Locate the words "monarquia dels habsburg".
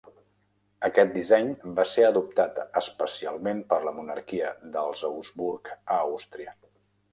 4.01-5.73